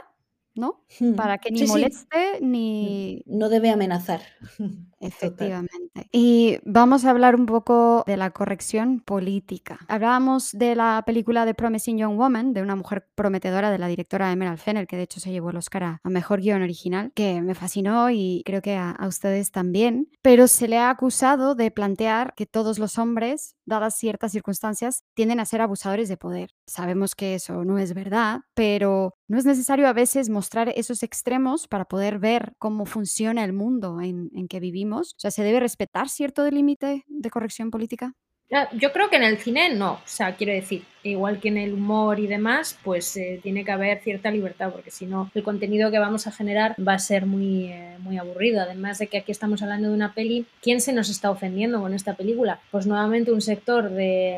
¿no? 0.54 0.86
Hmm. 0.98 1.16
Para 1.16 1.38
que 1.40 1.52
ni 1.52 1.66
moleste 1.66 2.40
ni... 2.40 3.24
No 3.26 3.50
debe 3.50 3.72
amenazar. 3.72 4.22
Efectivamente. 5.08 6.10
Y 6.12 6.58
vamos 6.64 7.06
a 7.06 7.12
hablar 7.12 7.36
un 7.36 7.46
poco 7.46 8.04
de 8.06 8.18
la 8.18 8.32
corrección 8.32 9.00
política. 9.00 9.80
Hablábamos 9.88 10.52
de 10.52 10.76
la 10.76 11.04
película 11.06 11.46
de 11.46 11.54
Promising 11.54 11.98
Young 11.98 12.18
Woman, 12.18 12.54
de 12.54 12.62
una 12.62 12.76
mujer 12.76 13.08
prometedora 13.16 13.72
de 13.72 13.78
la 13.78 13.88
directora 13.88 14.32
Emerald 14.32 14.60
Fennell, 14.60 14.88
que 14.88 14.98
de 14.98 15.04
hecho 15.04 15.20
se 15.20 15.32
llevó 15.32 15.50
el 15.50 15.58
Oscar 15.58 15.84
a, 15.84 16.02
Mejor 16.04 16.42
Guión 16.42 16.62
Original, 16.62 17.12
que 17.14 17.42
me 17.42 17.56
fascinó 17.56 18.10
y 18.10 18.42
creo 18.46 18.62
que 18.62 18.76
a, 18.76 18.92
a 18.92 19.08
ustedes 19.08 19.52
también. 19.52 20.10
Pero 20.22 20.48
se 20.48 20.68
le 20.68 20.78
ha 20.78 20.90
acusado 20.90 21.56
de 21.56 21.72
plantear 21.72 22.34
que 22.36 22.46
todos 22.46 22.80
los 22.80 22.98
hombres, 22.98 23.56
dadas 23.66 23.96
ciertas 23.96 24.32
circunstancias, 24.32 25.04
tienden 25.14 25.40
a 25.40 25.46
ser 25.46 25.62
abusadores 25.62 26.10
de 26.10 26.18
poder. 26.18 26.52
Sabemos 26.68 27.16
que 27.16 27.36
eso 27.36 27.66
no 27.66 27.78
es 27.78 27.94
verdad, 27.94 28.42
pero 28.54 29.14
no 29.28 29.38
es 29.38 29.46
necesario 29.46 29.88
a 29.88 29.94
veces 29.94 30.30
mostrar 30.30 30.72
esos 30.76 31.04
extremos 31.04 31.68
para 31.68 31.86
poder 31.86 32.20
ver 32.20 32.54
cómo 32.60 32.86
funciona 32.86 33.44
el 33.44 33.54
mundo 33.54 34.02
en, 34.02 34.30
en 34.34 34.48
que 34.48 34.60
vivimos. 34.60 34.95
O 35.00 35.20
sea, 35.20 35.32
¿se 35.32 35.44
debe 35.44 35.60
respetar 35.60 36.10
cierto 36.10 36.50
límite 36.50 37.04
de 37.08 37.30
corrección 37.30 37.72
política? 37.72 38.14
Ah, 38.52 38.70
yo 38.74 38.94
creo 38.94 39.10
que 39.10 39.16
en 39.16 39.24
el 39.24 39.40
cine 39.40 39.74
no, 39.74 39.94
o 39.94 40.02
sea, 40.06 40.36
quiero 40.36 40.54
decir, 40.54 40.84
igual 41.02 41.40
que 41.40 41.48
en 41.48 41.58
el 41.58 41.74
humor 41.74 42.20
y 42.20 42.28
demás, 42.28 42.78
pues 42.84 43.18
eh, 43.18 43.40
tiene 43.42 43.66
que 43.66 43.72
haber 43.72 44.02
cierta 44.02 44.30
libertad, 44.30 44.72
porque 44.72 44.92
si 44.92 45.08
no, 45.08 45.32
el 45.34 45.42
contenido 45.42 45.90
que 45.90 45.98
vamos 45.98 46.28
a 46.28 46.32
generar 46.32 46.76
va 46.80 46.94
a 46.94 47.00
ser 47.00 47.26
muy, 47.26 47.72
eh, 47.72 47.98
muy 48.00 48.20
aburrido. 48.20 48.62
Además 48.62 49.00
de 49.00 49.08
que 49.08 49.18
aquí 49.18 49.32
estamos 49.32 49.64
hablando 49.64 49.90
de 49.90 49.96
una 49.96 50.14
peli, 50.14 50.46
¿quién 50.62 50.80
se 50.80 50.94
nos 50.94 51.10
está 51.10 51.32
ofendiendo 51.32 51.82
con 51.82 51.96
esta 51.96 52.14
película? 52.14 52.60
Pues 52.70 52.86
nuevamente 52.86 53.32
un 53.32 53.42
sector 53.42 53.90
de 53.90 54.34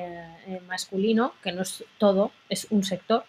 eh, 0.48 0.62
masculino, 0.68 1.34
que 1.44 1.52
no 1.52 1.64
es 1.64 1.84
todo, 1.98 2.32
es 2.48 2.68
un 2.70 2.86
sector, 2.86 3.26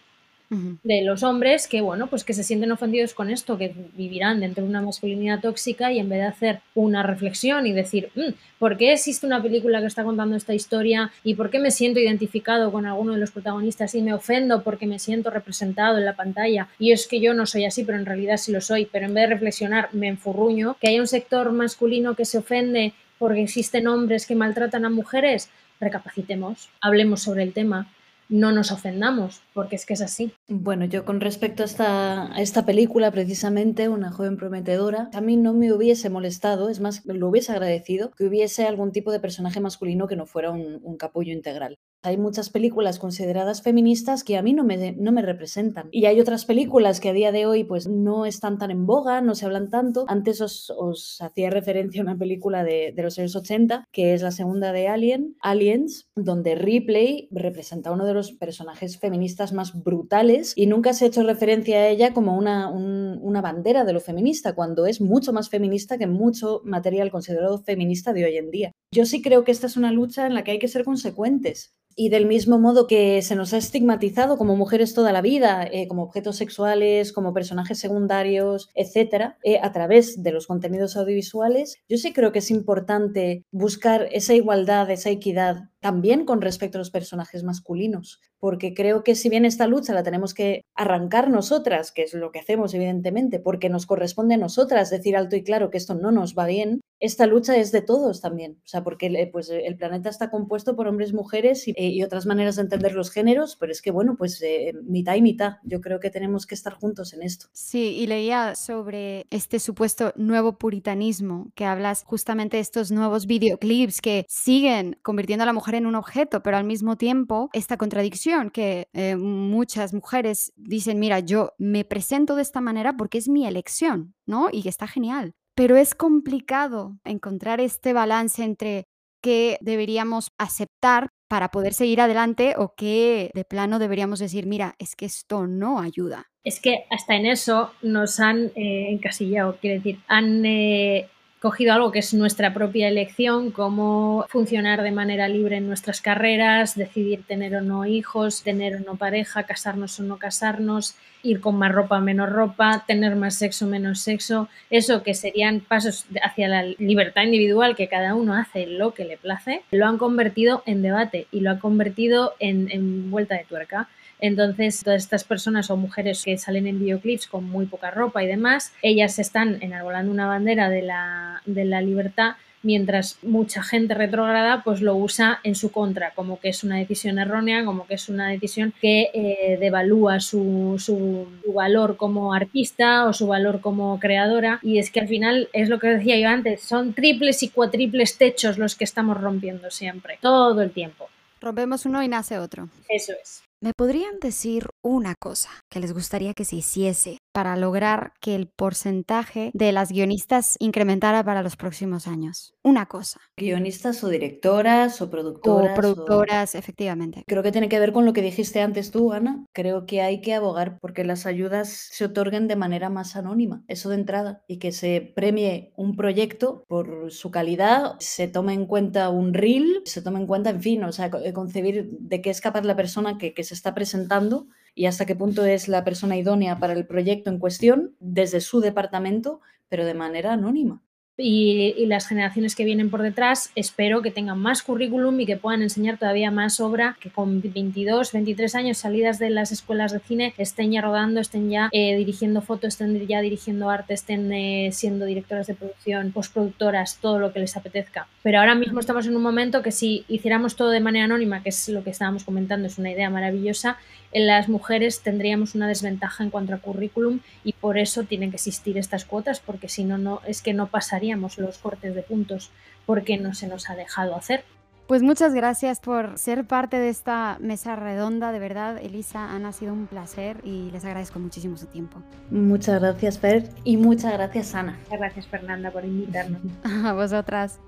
de 0.51 1.03
los 1.03 1.23
hombres 1.23 1.69
que, 1.69 1.83
bueno, 1.83 2.07
pues 2.07 2.25
que 2.25 2.33
se 2.33 2.43
sienten 2.43 2.73
ofendidos 2.73 3.13
con 3.13 3.29
esto, 3.29 3.59
que 3.59 3.75
vivirán 3.95 4.41
dentro 4.41 4.65
de 4.65 4.71
una 4.71 4.81
masculinidad 4.81 5.41
tóxica 5.41 5.93
y 5.93 5.99
en 5.99 6.09
vez 6.09 6.21
de 6.21 6.27
hacer 6.27 6.61
una 6.75 7.03
reflexión 7.03 7.67
y 7.67 7.73
decir, 7.73 8.11
mm, 8.15 8.33
¿por 8.59 8.79
qué 8.79 8.93
existe 8.93 9.27
una 9.27 9.43
película 9.43 9.81
que 9.81 9.87
está 9.87 10.05
contando 10.05 10.37
esta 10.37 10.55
historia 10.55 11.13
y 11.23 11.35
por 11.35 11.51
qué 11.51 11.59
me 11.59 11.71
siento 11.71 12.01
identificado 12.01 12.73
con 12.73 12.87
alguno 12.87 13.13
de 13.13 13.21
los 13.21 13.31
protagonistas 13.31 13.95
y 13.95 14.01
me 14.01 14.15
ofendo 14.15 14.63
porque 14.63 14.87
me 14.87 14.99
siento 14.99 15.29
representado 15.31 15.99
en 15.99 16.07
la 16.07 16.17
pantalla 16.17 16.69
y 16.79 16.93
es 16.93 17.07
que 17.07 17.21
yo 17.21 17.35
no 17.35 17.45
soy 17.45 17.67
así, 17.67 17.85
pero 17.85 17.99
en 17.99 18.07
realidad 18.07 18.39
sí 18.39 18.51
lo 18.51 18.63
soy, 18.63 18.87
pero 18.87 19.07
en 19.07 19.15
vez 19.15 19.29
de 19.29 19.35
reflexionar 19.35 19.91
me 19.93 20.09
enfurruño, 20.09 20.77
que 20.81 20.89
haya 20.89 21.01
un 21.01 21.09
sector 21.09 21.53
masculino 21.53 22.15
que 22.15 22.25
se 22.25 22.39
ofende 22.39 22.95
porque 23.19 23.43
existen 23.43 23.87
hombres 23.87 24.27
que 24.27 24.35
maltratan 24.35 24.87
a 24.87 24.91
mujeres, 24.91 25.51
recapacitemos, 25.81 26.71
hablemos 26.81 27.23
sobre 27.23 27.43
el 27.43 27.53
tema 27.53 27.89
no 28.29 28.53
nos 28.53 28.73
ofendamos, 28.73 29.41
porque 29.55 29.77
es 29.77 29.87
que 29.87 29.95
es 29.95 30.03
así. 30.03 30.33
Bueno, 30.49 30.85
yo 30.85 31.05
con 31.05 31.21
respecto 31.21 31.63
a 31.63 32.33
esta, 32.37 32.67
película, 32.67 33.11
precisamente, 33.11 33.89
Una 33.89 34.11
joven 34.11 34.37
prometedora, 34.37 35.11
a 35.13 35.21
mí 35.21 35.37
no 35.37 35.55
me 35.55 35.73
hubiese 35.73 36.11
molestado, 36.11 36.69
es 36.69 36.81
más, 36.81 37.05
lo 37.07 37.29
hubiese 37.29 37.53
agradecido 37.53 38.11
que 38.11 38.25
hubiese 38.25 38.67
algún 38.67 38.93
tipo 38.93 39.13
de 39.13 39.21
personaje 39.21 39.61
masculino 39.61 40.07
que 40.07 40.17
no 40.17 40.27
fuera 40.27 40.51
un 40.51 40.97
capullo 40.97 41.33
integral. 41.33 41.79
Hay 42.03 42.17
muchas 42.17 42.51
películas 42.51 42.99
consideradas 42.99 43.63
feministas 43.63 44.23
que 44.23 44.37
a 44.37 44.43
mí 44.43 44.53
no 44.53 44.65
me, 44.65 44.93
no 44.93 45.11
me 45.11 45.23
representan. 45.23 45.89
Y 45.91 46.07
hay 46.07 46.21
otras 46.21 46.45
películas 46.45 47.01
que 47.01 47.09
a 47.09 47.13
día 47.13 47.33
de 47.33 47.47
hoy 47.47 47.65
pues 47.65 47.89
no 47.89 48.25
están 48.25 48.59
tan 48.59 48.71
en 48.71 48.87
boga, 48.87 49.21
no 49.21 49.35
se 49.35 49.47
hablan 49.47 49.69
tanto. 49.69 50.05
Antes 50.09 50.41
os, 50.41 51.19
hacía 51.21 51.51
referencia 51.51 52.01
a 52.01 52.05
una 52.05 52.17
película 52.17 52.63
de, 52.63 52.95
los 52.97 53.19
años 53.19 53.35
80, 53.35 53.85
que 53.91 54.15
es 54.15 54.23
la 54.23 54.31
segunda 54.31 54.73
de 54.73 54.89
Alien, 54.89 55.37
Aliens, 55.41 56.09
donde 56.15 56.55
Ripley 56.55 57.29
representa 57.33 57.91
a 57.91 57.93
uno 57.93 58.07
de 58.07 58.15
los 58.15 58.33
personajes 58.33 58.99
feministas 58.99 59.53
más 59.53 59.83
brutales 59.83 60.53
y 60.57 60.67
nunca 60.67 60.93
se 60.93 61.05
ha 61.05 61.09
hecho 61.09 61.23
referencia 61.25 61.79
a 61.79 61.89
ella 61.89 62.15
como 62.15 62.37
una, 62.37 62.71
un, 62.71 63.19
una 63.23 63.41
bandera 63.41 63.85
de 63.85 63.93
lo 63.93 64.01
feminista, 64.01 64.55
cuando 64.55 64.87
es 64.87 65.01
mucho 65.01 65.33
más 65.33 65.49
feminista 65.49 65.99
que 65.99 66.07
mucho 66.07 66.61
material 66.65 67.11
considerado 67.11 67.59
feminista 67.59 68.13
de 68.13 68.25
hoy 68.25 68.37
en 68.37 68.51
día. 68.51 68.73
Yo 68.91 69.05
sí 69.05 69.21
creo 69.21 69.45
que 69.45 69.53
esta 69.53 69.67
es 69.67 69.77
una 69.77 69.93
lucha 69.93 70.27
en 70.27 70.35
la 70.35 70.45
que 70.45 70.53
hay 70.53 70.59
que 70.59 70.69
ser 70.69 70.85
consecuentes 70.85 71.75
y 71.95 72.11
del 72.11 72.27
mismo 72.27 72.61
modo 72.61 72.87
que 72.87 73.21
se 73.23 73.35
nos 73.35 73.53
ha 73.53 73.59
estigmatizado 73.59 74.39
como 74.39 74.55
mujeres 74.55 74.95
toda 74.95 75.11
la 75.11 75.21
vida, 75.21 75.67
eh, 75.67 75.89
como 75.89 76.05
objetos 76.05 76.37
sexuales, 76.37 77.13
como 77.13 77.35
personajes 77.35 77.81
secundarios, 77.81 78.69
etcétera, 78.77 79.37
eh, 79.43 79.59
a 79.61 79.73
través 79.73 80.23
de 80.23 80.31
los 80.31 80.47
contenidos 80.47 80.97
audiovisuales, 80.97 81.75
yo 81.89 81.99
sí 81.99 82.13
creo 82.13 82.31
que 82.31 82.39
es 82.39 82.53
importante 82.53 83.43
buscar 83.51 84.09
esa 84.13 84.33
igualdad, 84.35 84.89
esa 84.91 85.11
equidad 85.11 85.71
también 85.81 86.25
con 86.25 86.41
respecto 86.41 86.79
a 86.79 86.81
los 86.81 86.91
personajes 86.91 87.43
masculinos, 87.43 88.21
porque 88.39 88.75
creo 88.75 89.03
que 89.03 89.17
si 89.17 89.29
bien 89.29 89.45
esta 89.45 89.67
lucha 89.67 89.93
la 89.93 90.05
tenemos 90.05 90.35
que 90.35 90.63
arrancar 90.77 91.31
nosotras, 91.31 91.91
que 91.91 92.03
es 92.03 92.15
lo 92.15 92.31
que 92.31 92.39
hacemos 92.39 92.75
evidentemente, 92.75 93.41
porque 93.41 93.69
nos 93.71 93.87
corresponde 93.87 94.37
a 94.37 94.39
nosotras 94.39 94.91
decir 94.91 95.17
alto 95.17 95.35
y 95.35 95.43
claro 95.43 95.71
que 95.71 95.79
esto 95.79 95.97
no 95.97 96.13
nos 96.13 96.37
va 96.37 96.47
bien, 96.47 96.81
esta 97.01 97.27
lucha 97.27 97.57
es 97.57 97.73
de 97.73 97.83
todos 97.83 98.21
también, 98.21 98.61
o 98.65 98.69
sea, 98.69 98.83
porque 98.83 99.07
eh, 99.07 99.29
pues, 99.33 99.51
el 99.51 99.77
planeta 99.77 100.09
está 100.09 100.31
compuesto 100.31 100.75
por 100.75 100.89
hombres, 100.89 101.13
mujeres 101.13 101.69
y, 101.69 101.71
eh, 101.73 101.89
y, 101.89 102.03
otras 102.03 102.27
maneras 102.27 102.57
de 102.57 102.63
entender 102.63 102.93
los 102.93 103.11
géneros, 103.11 103.57
pero 103.57 103.73
es 103.73 103.83
que 103.83 103.91
bueno, 103.91 104.17
pues 104.17 104.43
eh, 104.43 104.73
mitad 104.85 105.15
y 105.15 105.23
mitad, 105.23 105.57
yo 105.63 105.81
creo 105.81 106.01
que 106.01 106.11
tenemos 106.11 106.47
que 106.47 106.55
estar 106.55 106.75
juntos 106.75 107.13
en 107.13 107.23
esto. 107.23 107.47
Sí, 107.53 107.97
y 107.99 108.07
leía 108.07 108.55
sobre 108.55 109.27
este 109.31 109.61
supuesto 109.61 110.13
nuevo 110.17 110.59
puritanismo, 110.59 111.53
que 111.55 111.65
hablas 111.65 112.03
justamente 112.05 112.57
de 112.57 112.63
estos 112.63 112.91
nuevos 112.91 113.27
videoclips 113.27 114.01
que 114.01 114.25
siguen 114.29 114.99
convirtiendo 115.03 115.45
a 115.45 115.47
la 115.47 115.53
mujer 115.53 115.77
en 115.77 115.87
un 115.87 115.95
objeto, 115.95 116.43
pero 116.43 116.57
al 116.57 116.65
mismo 116.65 116.97
tiempo 116.97 117.51
esta 117.53 117.77
contradicción 117.77 118.51
que 118.51 118.89
muchas 119.19 119.95
mujeres 119.95 120.53
dicen, 120.57 120.99
mira, 120.99 121.21
yo 121.21 121.53
me 121.59 121.85
presento 121.85 122.35
de 122.35 122.43
esta 122.43 122.61
manera 122.61 122.97
porque 122.97 123.19
es 123.19 123.29
mi 123.29 123.47
elección, 123.47 124.15
¿no? 124.27 124.49
Y 124.51 124.67
está 124.69 124.87
genial. 124.87 125.35
Pero 125.59 125.77
es 125.77 125.97
complicado 125.97 127.01
encontrar 127.05 127.61
este 127.61 127.93
balance 127.93 128.45
entre 128.45 128.85
qué 129.21 129.59
deberíamos 129.61 130.31
aceptar 130.39 131.09
para 131.27 131.49
poder 131.49 131.75
seguir 131.75 132.01
adelante 132.01 132.55
o 132.57 132.75
qué 132.77 133.33
de 133.35 133.45
plano 133.45 133.81
deberíamos 133.81 134.21
decir, 134.21 134.47
mira, 134.47 134.77
es 134.79 134.95
que 134.95 135.07
esto 135.07 135.49
no 135.49 135.81
ayuda. 135.81 136.27
Es 136.45 136.61
que 136.61 136.85
hasta 136.91 137.17
en 137.17 137.27
eso 137.27 137.73
nos 137.83 138.21
han 138.21 138.53
eh, 138.55 138.93
encasillado, 138.93 139.59
quiero 139.61 139.79
decir, 139.83 139.99
han 140.07 140.47
eh, 140.47 141.09
cogido 141.41 141.73
algo 141.73 141.93
que 141.93 142.01
es 142.01 142.15
nuestra 142.15 142.53
propia 142.53 142.89
elección, 142.89 143.51
cómo 143.51 144.27
funcionar 144.29 144.83
de 144.83 144.91
manera 144.91 145.29
libre 145.29 145.57
en 145.57 145.69
nuestras 145.69 146.01
carreras, 146.01 146.75
decidir 146.75 147.23
tener 147.27 147.55
o 147.55 147.61
no 147.61 147.87
hijos, 147.87 148.43
tener 148.43 148.77
o 148.77 148.81
no 148.81 148.97
pareja, 148.97 149.45
casarnos 149.45 150.01
o 150.01 150.03
no 150.03 150.19
casarnos, 150.19 150.97
ir 151.23 151.41
con 151.41 151.57
más 151.57 151.73
ropa 151.73 151.99
o 151.99 152.01
menos 152.01 152.31
ropa, 152.31 152.85
tener 152.87 153.15
más 153.17 153.35
sexo 153.35 153.67
o 153.67 153.69
menos 153.69 154.01
sexo, 154.01 154.49
eso 154.71 155.03
que 155.03 155.15
serían 155.15 155.61
pasos 155.61 156.07
hacia 156.23 156.49
la 156.49 156.63
libertad 156.63 157.23
individual 157.23 157.77
que 157.77 157.89
cada 157.89 158.15
uno 158.15 158.35
hace 158.35 158.67
lo 158.67 158.95
que 158.95 159.05
le 159.05 159.17
place, 159.17 159.63
lo 159.71 159.87
han 159.87 159.99
convertido 159.99 160.63
en 160.67 160.83
debate 160.83 161.27
y 161.31 161.41
lo 161.41 161.51
han 161.51 161.59
convertido 161.59 162.35
en, 162.41 162.71
en 162.71 163.11
vuelta 163.11 163.37
de 163.37 163.45
tuerca. 163.45 163.89
Entonces, 164.21 164.83
todas 164.83 165.03
estas 165.03 165.25
personas 165.25 165.71
o 165.71 165.77
mujeres 165.77 166.25
que 166.25 166.37
salen 166.39 166.67
en 166.67 166.79
videoclips 166.79 167.27
con 167.27 167.45
muy 167.45 167.67
poca 167.67 167.91
ropa 167.91 168.23
y 168.23 168.27
demás, 168.27 168.73
ellas 168.83 169.19
están 169.19 169.59
enarbolando 169.63 170.13
una 170.13 170.27
bandera 170.27 170.69
de 170.69 170.83
la, 170.83 171.43
de 171.47 171.65
la 171.65 171.81
libertad 171.81 172.37
mientras 172.63 173.19
mucha 173.23 173.63
gente 173.63 173.95
retrógrada 173.95 174.63
pues 174.63 174.81
lo 174.81 174.97
usa 174.97 175.41
en 175.43 175.55
su 175.55 175.71
contra, 175.71 176.13
como 176.15 176.41
que 176.41 176.49
es 176.49 176.65
una 176.65 176.77
decisión 176.77 177.19
errónea, 177.19 177.65
como 177.65 177.87
que 177.87 177.95
es 177.95 178.09
una 178.09 178.29
decisión 178.29 178.75
que 178.81 179.11
eh, 179.15 179.57
devalúa 179.61 180.21
su, 180.21 180.75
su, 180.79 181.27
su, 181.45 181.53
valor 181.53 181.97
como 181.97 182.35
artista 182.35 183.07
o 183.07 183.13
su 183.13 183.27
valor 183.27 183.61
como 183.61 183.99
creadora. 183.99 184.61
Y 184.63 184.79
es 184.79 184.91
que 184.91 185.01
al 185.01 185.09
final 185.09 185.49
es 185.53 185.69
lo 185.69 185.79
que 185.79 185.89
decía 185.89 186.19
yo 186.19 186.29
antes, 186.29 186.63
son 186.63 186.95
triples 186.95 187.43
y 187.43 187.49
cuatriples 187.49 188.19
techos 188.19 188.59
los 188.59 188.75
que 188.75 188.85
estamos 188.85 189.21
rompiendo 189.21 189.71
siempre, 189.71 190.19
todo 190.21 190.61
el 190.63 190.71
tiempo. 190.71 191.09
Rompemos 191.41 191.87
uno 191.87 192.03
y 192.03 192.09
nace 192.09 192.39
otro. 192.39 192.69
Eso 192.89 193.13
es. 193.21 193.48
¿Me 193.61 193.73
podrían 193.77 194.21
decir 194.21 194.69
una 194.85 195.17
cosa 195.17 195.51
que 195.69 195.81
les 195.81 195.93
gustaría 195.93 196.33
que 196.33 196.45
se 196.45 196.55
hiciese 196.55 197.19
para 197.33 197.57
lograr 197.57 198.13
que 198.21 198.37
el 198.37 198.47
porcentaje 198.47 199.51
de 199.53 199.73
las 199.73 199.91
guionistas 199.91 200.57
incrementara 200.61 201.25
para 201.25 201.43
los 201.43 201.57
próximos 201.57 202.07
años? 202.07 202.55
Una 202.63 202.87
cosa. 202.87 203.19
Guionistas 203.37 204.05
o 204.05 204.09
directoras 204.09 205.03
o 205.03 205.11
productoras. 205.11 205.73
O 205.73 205.75
productoras, 205.75 206.55
o... 206.55 206.59
efectivamente. 206.59 207.25
Creo 207.27 207.43
que 207.43 207.51
tiene 207.51 207.69
que 207.69 207.81
ver 207.81 207.93
con 207.93 208.05
lo 208.05 208.13
que 208.13 208.23
dijiste 208.23 208.61
antes 208.61 208.93
tú, 208.93 209.13
Ana. 209.13 209.45
Creo 209.53 209.87
que 209.87 210.03
hay 210.03 210.21
que 210.21 210.35
abogar 210.35 210.79
porque 210.81 211.03
las 211.03 211.27
ayudas 211.27 211.89
se 211.91 212.05
otorguen 212.05 212.47
de 212.47 212.55
manera 212.55 212.91
más 212.91 213.17
anónima, 213.17 213.65
eso 213.67 213.89
de 213.89 213.97
entrada, 213.97 214.45
y 214.47 214.59
que 214.59 214.71
se 214.71 215.13
premie 215.17 215.73
un 215.77 215.97
proyecto 215.97 216.63
por 216.69 217.11
su 217.11 217.33
calidad, 217.33 217.97
se 217.99 218.29
tome 218.29 218.55
en 218.55 218.67
cuenta 218.67 219.09
un 219.09 219.35
reel, 219.35 219.83
se 219.85 220.01
tome 220.01 220.21
en 220.21 220.29
cuenta, 220.29 220.51
en 220.51 220.63
fin, 220.63 220.85
o 220.85 220.93
sea, 220.93 221.11
concebir 221.35 221.89
de 221.91 222.23
qué 222.23 222.31
es 222.31 222.41
capaz 222.41 222.63
la 222.63 222.77
persona 222.77 223.19
que, 223.19 223.35
que 223.35 223.48
se 223.49 223.55
está 223.55 223.75
presentando 223.75 224.47
y 224.75 224.87
hasta 224.87 225.07
qué 225.07 225.17
punto 225.17 225.45
es 225.45 225.69
la 225.69 225.85
persona 225.85 226.17
idónea 226.17 226.59
para 226.59 226.75
el 226.75 226.87
proyecto 226.87 227.31
en 227.31 227.39
cuestión 227.39 227.97
desde 227.99 228.41
su 228.41 228.61
departamento, 228.61 229.41
pero 229.69 229.85
de 229.85 229.95
manera 229.95 230.35
anónima 230.35 230.83
y, 231.19 231.75
y, 231.77 231.87
las 231.87 232.07
generaciones 232.07 232.55
que 232.55 232.65
vienen 232.65 232.91
por 232.91 233.03
detrás 233.03 233.51
espero 233.57 234.03
que 234.03 234.13
tengan 234.13 234.39
más 234.39 234.63
currículum 234.63 235.19
y 235.19 235.27
que 235.27 235.37
puedan 235.37 235.63
enseñar 235.63 235.99
todavía 235.99 236.31
más 236.31 236.61
obra, 236.61 236.97
que 237.01 237.11
con 237.11 237.43
22, 237.43 238.13
23 238.13 238.55
años 238.55 238.79
salidas 238.79 239.19
de 239.19 239.31
las 239.31 239.51
escuelas 239.51 239.93
de 239.93 239.99
cine 239.99 240.33
estén 240.39 240.71
ya 240.71 240.81
rodando, 240.81 241.19
estén 241.21 241.51
ya 241.51 241.69
eh, 241.73 241.97
dirigiendo 241.97 242.41
fotos, 242.41 242.69
estén 242.69 243.07
ya 243.09 243.21
dirigiendo 243.21 243.69
arte, 243.69 243.95
estén 243.95 244.33
eh, 244.33 244.71
siendo 244.73 245.07
directoras 245.07 245.49
de 245.49 245.55
producción, 245.55 246.13
postproductoras, 246.13 246.99
todo 247.01 247.19
lo 247.19 247.33
que 247.33 247.41
les 247.41 247.57
apetezca. 247.57 248.07
Pero 248.23 248.39
ahora 248.39 248.55
mismo 248.55 248.79
estamos 248.79 249.07
en 249.07 249.17
un 249.17 249.23
momento 249.23 249.61
que 249.63 249.73
si 249.73 250.05
hiciéramos 250.09 250.55
todo 250.55 250.71
de 250.71 250.81
manera 250.81 251.07
anónima, 251.07 251.43
que 251.43 251.49
es 251.49 251.69
lo 251.69 251.83
que 251.83 251.91
estábamos 251.91 252.23
comentando, 252.23 252.69
es 252.69 252.79
una 252.79 252.93
idea 252.93 253.11
maravillosa, 253.11 253.77
las 254.13 254.49
mujeres 254.49 255.01
tendríamos 255.01 255.55
una 255.55 255.69
desventaja 255.69 256.25
en 256.25 256.31
cuanto 256.31 256.55
a 256.55 256.59
currículum 256.59 257.21
y 257.45 257.53
por 257.53 257.79
eso 257.79 258.05
tienen 258.05 258.31
que 258.31 258.37
existir 258.37 258.79
estas 258.79 259.05
cuotas, 259.05 259.41
porque 259.41 259.69
si 259.69 259.85
no, 259.85 259.99
no 259.99 260.21
es 260.27 260.43
que 260.43 260.55
no 260.55 260.69
pasaría 260.69 261.17
los 261.17 261.59
cortes 261.59 261.95
de 261.95 262.03
puntos 262.03 262.51
porque 262.87 263.19
no 263.19 263.35
se 263.35 263.47
nos 263.47 263.69
ha 263.69 263.77
dejado 263.77 264.17
hacer. 264.17 264.45
Pues 264.87 265.03
muchas 265.03 265.35
gracias 265.35 265.81
por 265.81 266.17
ser 266.17 266.47
parte 266.47 266.79
de 266.79 266.89
esta 266.89 267.37
mesa 267.41 267.77
redonda, 267.77 268.33
de 268.33 268.39
verdad, 268.39 268.79
Elisa, 268.79 269.35
Ana, 269.35 269.51
ha 269.51 269.53
sido 269.53 269.75
un 269.75 269.87
placer 269.87 270.41
y 270.45 270.71
les 270.71 270.83
agradezco 270.87 271.19
muchísimo 271.19 271.59
su 271.59 271.67
tiempo. 271.67 272.03
Muchas 272.31 272.81
gracias, 272.81 273.19
Fer, 273.19 273.51
y 273.65 273.77
muchas 273.77 274.15
gracias, 274.15 274.55
Ana. 274.55 274.79
Muchas 274.85 274.99
gracias, 274.99 275.27
Fernanda, 275.27 275.71
por 275.71 275.85
invitarnos. 275.85 276.41
A 276.65 276.95
vosotras. 276.95 277.61